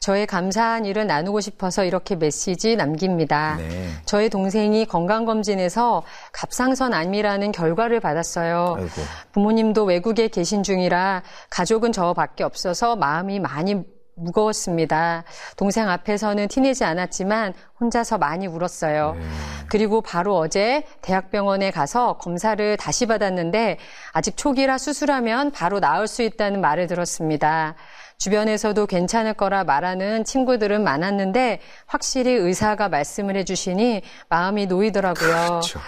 저의 0.00 0.26
감사한 0.26 0.86
일을 0.86 1.06
나누고 1.06 1.40
싶어서 1.40 1.84
이렇게 1.84 2.16
메시지 2.16 2.74
남깁니다. 2.74 3.56
네. 3.58 3.90
저의 4.06 4.30
동생이 4.30 4.86
건강검진에서 4.86 6.02
갑상선 6.32 6.94
암이라는 6.94 7.52
결과를 7.52 8.00
받았어요. 8.00 8.76
아이고. 8.78 8.90
부모님도 9.32 9.84
외국에 9.84 10.28
계신 10.28 10.62
중이라 10.62 11.22
가족은 11.50 11.92
저밖에 11.92 12.44
없어서 12.44 12.96
마음이 12.96 13.40
많이 13.40 13.84
무거웠습니다. 14.14 15.24
동생 15.58 15.90
앞에서는 15.90 16.48
티내지 16.48 16.82
않았지만 16.84 17.52
혼자서 17.78 18.16
많이 18.16 18.46
울었어요. 18.46 19.16
그리고 19.68 20.00
바로 20.00 20.38
어제 20.38 20.82
대학병원에 21.02 21.70
가서 21.70 22.16
검사를 22.16 22.76
다시 22.78 23.04
받았는데 23.04 23.76
아직 24.12 24.38
초기라 24.38 24.78
수술하면 24.78 25.52
바로 25.52 25.78
나을 25.78 26.06
수 26.06 26.22
있다는 26.22 26.62
말을 26.62 26.86
들었습니다. 26.86 27.74
주변에서도 28.20 28.86
괜찮을 28.86 29.32
거라 29.32 29.64
말하는 29.64 30.24
친구들은 30.24 30.84
많았는데 30.84 31.58
확실히 31.86 32.32
의사가 32.32 32.90
말씀을 32.90 33.34
해주시니 33.36 34.02
마음이 34.28 34.66
놓이더라고요. 34.66 35.46
그렇죠. 35.46 35.80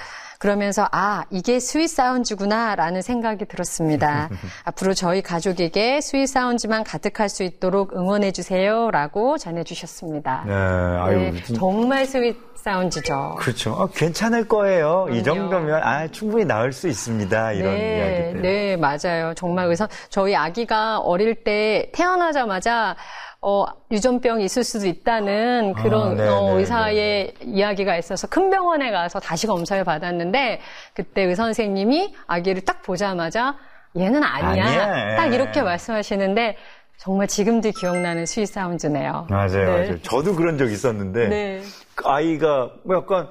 그러면서 0.47 0.89
아 0.91 1.23
이게 1.31 1.61
sweet 1.61 1.87
sounds구나라는 1.87 3.01
생각이 3.01 3.45
들었습니다. 3.45 4.29
앞으로 4.65 4.93
저희 4.93 5.23
가족에게 5.23 6.01
sweet 6.01 6.27
sounds만 6.27 6.83
가득할 6.83 7.29
수 7.29 7.45
있도록 7.45 7.95
응원해 7.97 8.33
주세요라고 8.33 9.39
전해 9.39 9.63
주셨습니다. 9.63 10.43
네, 10.45 10.53
아유, 10.53 11.17
네, 11.33 11.43
진- 11.45 11.55
정말 11.55 12.07
스윗 12.07 12.37
사운즈죠. 12.57 13.37
그렇죠. 13.39 13.73
아, 13.75 13.87
괜찮을 13.95 14.49
거예요. 14.49 15.07
이 15.13 15.23
그럼요. 15.23 15.49
정도면 15.49 15.81
아 15.85 16.09
충분히 16.09 16.45
나을 16.45 16.73
수 16.73 16.89
있습니다. 16.89 17.53
이런 17.53 17.75
네, 17.75 17.97
이야기들. 18.33 18.43
네, 18.43 18.77
맞아요. 18.77 19.35
정말 19.35 19.67
의사, 19.69 19.87
저희 20.11 20.35
아기가 20.35 20.99
어릴 20.99 21.37
때 21.45 21.89
태어나자마자 21.95 22.97
어, 23.45 23.65
유전병이 23.91 24.45
있을 24.45 24.63
수도 24.63 24.87
있다는 24.87 25.75
그런 25.75 26.13
아, 26.13 26.15
네, 26.15 26.29
어, 26.29 26.55
네, 26.55 26.61
의사의 26.61 27.35
이야기가 27.43 27.97
있어서 27.97 28.29
큰 28.29 28.51
병원에 28.51 28.93
가서 28.93 29.19
다시 29.19 29.49
검사를 29.49 29.83
받았는데 29.83 30.61
그때 30.95 31.23
의사 31.23 31.43
선생님이 31.43 32.15
아기를 32.29 32.63
딱 32.63 32.83
보자마자 32.83 33.57
얘는 33.97 34.23
아니야. 34.23 34.65
아니야. 34.65 35.17
딱 35.17 35.35
이렇게 35.35 35.61
말씀하시는데 35.61 36.57
정말 36.99 37.27
지금도 37.27 37.73
기억나는 37.73 38.27
sweet 38.27 38.47
sound네요. 38.47 39.27
맞아요, 39.29 39.49
네. 39.51 39.65
맞아요. 39.65 40.03
저도 40.03 40.37
그런 40.37 40.57
적 40.57 40.71
있었는데 40.71 41.29
네. 41.29 41.63
그 41.97 42.09
아이가 42.09 42.71
뭐 42.85 42.97
약간 42.99 43.29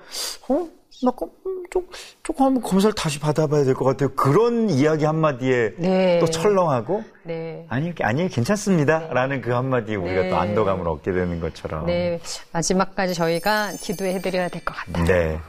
어 0.50 0.67
약간 1.05 1.29
음, 1.45 1.63
좀 1.71 1.87
조금 2.23 2.61
검사를 2.61 2.93
다시 2.93 3.19
받아봐야 3.19 3.63
될 3.63 3.73
것 3.73 3.85
같아요. 3.85 4.09
그런 4.15 4.69
이야기 4.69 5.05
한 5.05 5.15
마디에 5.17 5.73
네. 5.77 6.19
또 6.19 6.27
철렁하고 6.27 7.03
네. 7.23 7.65
아니 7.69 7.93
아니 8.01 8.27
괜찮습니다라는 8.29 9.41
그 9.41 9.51
한마디에 9.51 9.95
우리가 9.95 10.21
네. 10.23 10.29
또 10.29 10.37
안도감을 10.37 10.87
얻게 10.87 11.11
되는 11.11 11.39
것처럼. 11.39 11.85
네. 11.85 12.19
마지막까지 12.51 13.13
저희가 13.13 13.71
기도해드려야 13.81 14.49
될 14.49 14.63
것 14.63 14.75
같아요. 14.75 15.05
네. 15.05 15.39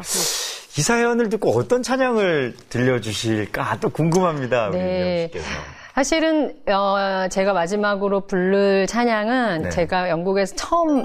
이 0.78 0.80
사연을 0.80 1.28
듣고 1.28 1.50
어떤 1.50 1.82
찬양을 1.82 2.54
들려주실까 2.70 3.78
또 3.80 3.90
궁금합니다. 3.90 4.68
우리 4.68 4.78
네. 4.78 5.26
씨께서. 5.26 5.46
사실은 5.94 6.54
어, 6.68 7.28
제가 7.30 7.52
마지막으로 7.52 8.20
부를 8.26 8.86
찬양은 8.86 9.62
네. 9.64 9.68
제가 9.68 10.08
영국에서 10.08 10.56
처음 10.56 11.02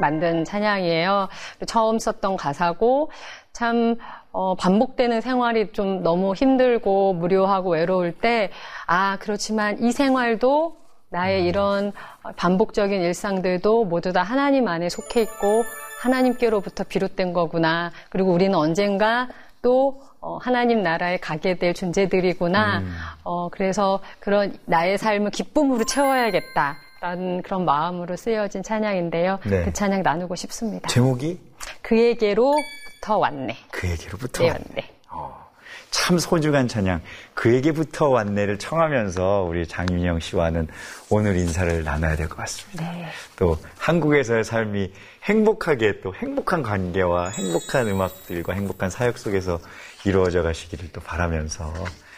만든 0.00 0.44
찬양이에요. 0.44 1.28
처음 1.66 1.98
썼던 1.98 2.36
가사고 2.36 3.10
참 3.52 3.96
어, 4.32 4.54
반복되는 4.54 5.20
생활이 5.22 5.72
좀 5.72 6.02
너무 6.02 6.34
힘들고 6.34 7.14
무료하고 7.14 7.70
외로울 7.70 8.12
때 8.12 8.50
아 8.86 9.16
그렇지만 9.20 9.82
이 9.82 9.92
생활도 9.92 10.76
나의 11.10 11.42
음. 11.42 11.46
이런 11.46 11.92
반복적인 12.36 13.00
일상들도 13.00 13.84
모두 13.84 14.12
다 14.12 14.22
하나님 14.22 14.68
안에 14.68 14.88
속해 14.88 15.22
있고 15.22 15.64
하나님께로부터 16.02 16.84
비롯된 16.84 17.32
거구나. 17.32 17.90
그리고 18.10 18.32
우리는 18.32 18.54
언젠가 18.56 19.28
또 19.62 20.02
어, 20.20 20.38
하나님 20.40 20.82
나라에 20.82 21.16
가게 21.18 21.56
될 21.56 21.74
존재들이구나. 21.74 22.82
어, 23.24 23.48
그래서 23.48 24.00
그런 24.20 24.56
나의 24.66 24.98
삶을 24.98 25.30
기쁨으로 25.30 25.84
채워야겠다. 25.84 26.76
라는 27.06 27.40
그런 27.42 27.64
마음으로 27.64 28.16
쓰여진 28.16 28.64
찬양인데요. 28.64 29.38
네. 29.44 29.64
그 29.64 29.72
찬양 29.72 30.02
나누고 30.02 30.34
싶습니다. 30.34 30.88
제목이 30.88 31.38
그에게로부터 31.82 33.18
왔네. 33.18 33.56
그에게로부터 33.70 34.42
네, 34.42 34.50
왔네. 34.50 34.64
왔네. 34.70 34.90
어, 35.10 35.46
참 35.92 36.18
소중한 36.18 36.66
찬양 36.66 37.00
그에게부터 37.34 38.08
왔네를 38.08 38.58
청하면서 38.58 39.46
우리 39.48 39.68
장윤영 39.68 40.18
씨와는 40.18 40.66
오늘 41.08 41.36
인사를 41.36 41.84
나눠야 41.84 42.16
될 42.16 42.28
것 42.28 42.38
같습니다. 42.38 42.90
네. 42.90 43.06
또 43.36 43.56
한국에서의 43.78 44.42
삶이 44.42 44.92
행복하게 45.24 46.00
또 46.00 46.12
행복한 46.12 46.62
관계와 46.64 47.28
행복한 47.28 47.86
음악들과 47.86 48.52
행복한 48.52 48.90
사역 48.90 49.18
속에서 49.18 49.60
이루어져 50.04 50.42
가시기를 50.42 50.90
또 50.92 51.00
바라면서 51.00 51.72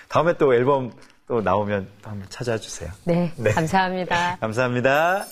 다음에 0.09 0.33
또 0.39 0.55
앨범 0.55 0.93
또 1.29 1.43
나오면 1.43 1.87
또 2.03 2.11
한번 2.11 2.27
찾아주세요. 2.31 2.91
네, 3.05 3.31
네. 3.37 3.53
감사합니다. 3.53 4.37
감사합니다. 4.41 5.27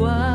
혼 0.00 0.29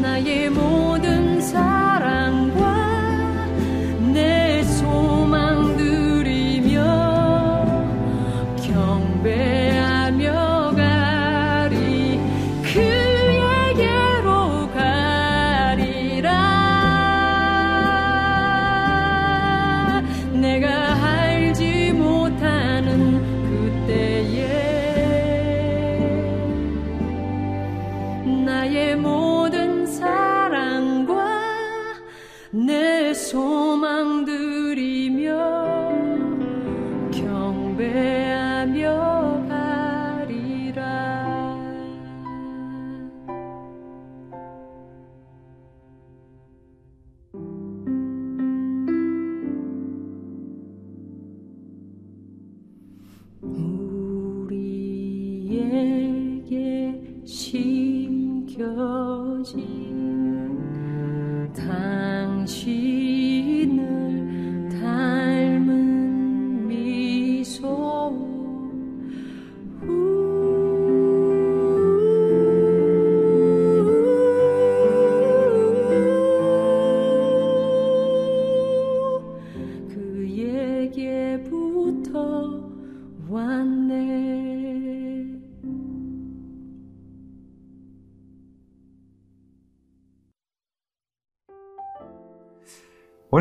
나의 0.00 0.50
모든 0.50 1.40
사 1.40 1.85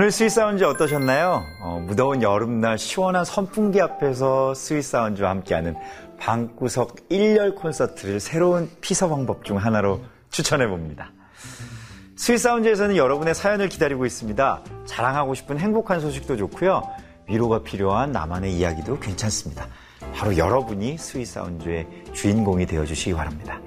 오늘 0.05 0.11
스윗 0.11 0.29
사운즈 0.29 0.63
어떠셨나요? 0.63 1.43
어, 1.61 1.83
무더운 1.83 2.21
여름날 2.21 2.77
시원한 2.77 3.25
선풍기 3.25 3.81
앞에서 3.81 4.53
스윗 4.53 4.83
사운즈와 4.83 5.31
함께하는 5.31 5.75
방구석 6.19 7.09
1열 7.09 7.55
콘서트를 7.55 8.19
새로운 8.19 8.69
피서 8.81 9.09
방법 9.09 9.43
중 9.43 9.57
하나로 9.57 10.01
추천해 10.29 10.67
봅니다. 10.67 11.11
스윗 12.17 12.37
사운즈에서는 12.37 12.97
여러분의 12.97 13.33
사연을 13.33 13.67
기다리고 13.67 14.05
있습니다. 14.05 14.61
자랑하고 14.85 15.33
싶은 15.33 15.57
행복한 15.57 15.99
소식도 15.99 16.37
좋고요. 16.37 16.83
위로가 17.27 17.63
필요한 17.63 18.11
나만의 18.11 18.53
이야기도 18.53 18.99
괜찮습니다. 18.99 19.65
바로 20.13 20.37
여러분이 20.37 20.99
스윗 20.99 21.25
사운즈의 21.25 21.87
주인공이 22.13 22.67
되어 22.67 22.85
주시기 22.85 23.15
바랍니다. 23.15 23.59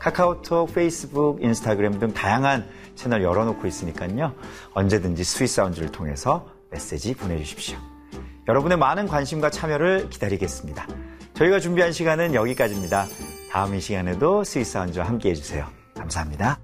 카카오톡, 0.00 0.74
페이스북, 0.74 1.40
인스타그램 1.40 2.00
등 2.00 2.12
다양한 2.12 2.68
채널 2.94 3.22
열어놓고 3.22 3.66
있으니까요. 3.66 4.34
언제든지 4.72 5.24
스윗사운즈를 5.24 5.90
통해서 5.92 6.46
메시지 6.70 7.14
보내주십시오. 7.14 7.76
여러분의 8.48 8.78
많은 8.78 9.06
관심과 9.06 9.50
참여를 9.50 10.10
기다리겠습니다. 10.10 10.86
저희가 11.34 11.60
준비한 11.60 11.92
시간은 11.92 12.34
여기까지입니다. 12.34 13.06
다음 13.50 13.74
이 13.74 13.80
시간에도 13.80 14.44
스윗사운즈와 14.44 15.06
함께 15.06 15.30
해주세요. 15.30 15.66
감사합니다. 15.96 16.63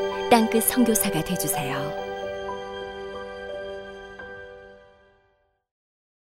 땅끝 0.31 0.63
선교사가 0.63 1.21
되주세요. 1.25 2.10